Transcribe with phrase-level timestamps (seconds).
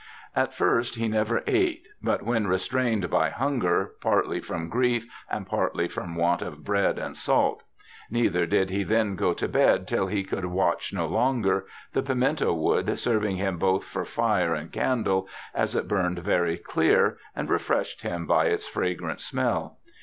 [0.43, 5.87] 'At first he never ate but when restrained by hunger, partly from grief, and partly
[5.87, 7.61] for want of bread and salt.
[8.09, 12.51] Neither did he then go to bed till he could watch no longer, the pimento
[12.51, 18.01] wood serving him both for fire and candle, as it burned very clear and refreshed
[18.01, 19.77] him by its fragrant smell.